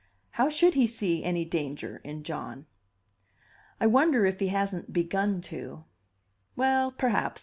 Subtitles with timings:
[0.31, 2.65] How should he see any danger in John?"
[3.79, 5.83] "I wonder if he hasn't begun to?"
[6.55, 7.39] "Well, perhaps.